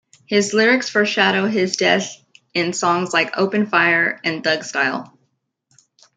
His 0.25 0.51
lyrics 0.55 0.89
foreshadow 0.89 1.45
his 1.45 1.75
death 1.75 2.17
in 2.55 2.73
songs 2.73 3.13
like 3.13 3.37
"Open 3.37 3.67
Fire" 3.67 4.19
and 4.23 4.43
"Thug 4.43 4.63
Style. 4.63 5.15